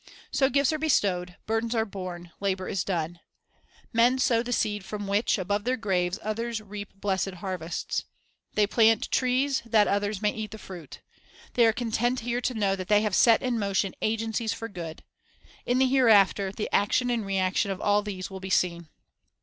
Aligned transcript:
So 0.31 0.49
gifts 0.49 0.73
are 0.73 0.79
bestowed, 0.79 1.35
burdens 1.45 1.75
are 1.75 1.85
borne, 1.85 2.31
labor 2.39 2.67
is 2.67 2.83
done. 2.83 3.19
Men 3.93 4.17
sow 4.17 4.41
the 4.41 4.51
seed 4.51 4.83
from 4.83 5.05
which, 5.05 5.37
above 5.37 5.63
their 5.63 5.77
graves, 5.77 6.17
others 6.23 6.59
reap 6.59 6.91
blessed 6.95 7.35
harvests. 7.35 8.05
They 8.55 8.65
plant 8.65 9.11
trees, 9.11 9.61
that 9.63 9.87
others 9.87 10.19
may 10.19 10.31
eat 10.31 10.49
the 10.49 10.57
fruit. 10.57 11.01
They 11.53 11.67
are 11.67 11.71
content 11.71 12.21
here 12.21 12.41
to 12.41 12.55
know 12.55 12.75
that 12.75 12.87
they 12.87 13.01
have 13.03 13.13
set 13.13 13.43
in 13.43 13.59
motion 13.59 13.93
agencies 14.01 14.53
for 14.53 14.67
good. 14.67 15.03
In 15.67 15.77
the 15.77 15.85
hereafter 15.85 16.51
the 16.51 16.67
action 16.73 17.11
and 17.11 17.23
reaction 17.23 17.69
of 17.69 17.79
all 17.79 18.01
these 18.01 18.31
will 18.31 18.39
be 18.39 18.49
seen. 18.49 18.89